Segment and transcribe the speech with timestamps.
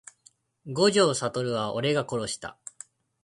[0.65, 2.57] 五条悟は俺が殺した…